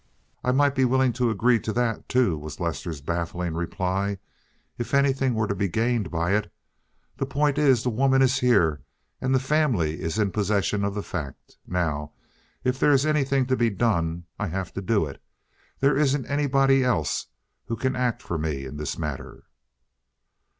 [0.43, 4.17] "I might be willing to agree to that, too," was Lester's baffling reply,
[4.79, 6.51] "if anything were to be gained by it.
[7.17, 8.81] The point is, the woman is here,
[9.21, 11.57] and the family is in possession of the fact.
[11.67, 12.13] Now
[12.63, 15.21] if there is anything to be done I have to do it.
[15.81, 17.27] There isn't anybody else
[17.65, 19.43] who can act for me in this matter."